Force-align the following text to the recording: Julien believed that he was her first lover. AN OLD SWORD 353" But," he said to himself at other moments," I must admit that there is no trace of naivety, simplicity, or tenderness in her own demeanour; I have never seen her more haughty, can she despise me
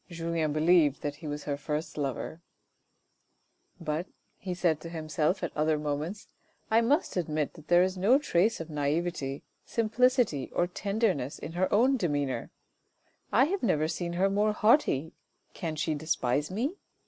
Julien 0.09 0.51
believed 0.51 1.03
that 1.03 1.17
he 1.17 1.27
was 1.27 1.43
her 1.43 1.55
first 1.57 1.95
lover. 1.95 2.41
AN 3.79 3.85
OLD 3.85 3.85
SWORD 3.85 3.85
353" 4.15 4.35
But," 4.35 4.43
he 4.43 4.53
said 4.55 4.81
to 4.81 4.89
himself 4.89 5.43
at 5.43 5.55
other 5.55 5.77
moments," 5.77 6.27
I 6.71 6.81
must 6.81 7.15
admit 7.17 7.53
that 7.53 7.67
there 7.67 7.83
is 7.83 7.99
no 7.99 8.17
trace 8.17 8.59
of 8.59 8.71
naivety, 8.71 9.43
simplicity, 9.63 10.49
or 10.55 10.65
tenderness 10.65 11.37
in 11.37 11.51
her 11.51 11.71
own 11.71 11.97
demeanour; 11.97 12.49
I 13.31 13.45
have 13.45 13.61
never 13.61 13.87
seen 13.87 14.13
her 14.13 14.27
more 14.27 14.53
haughty, 14.53 15.13
can 15.53 15.75
she 15.75 15.93
despise 15.93 16.49
me 16.49 16.77